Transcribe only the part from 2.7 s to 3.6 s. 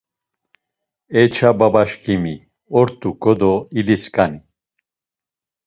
ort̆uǩo do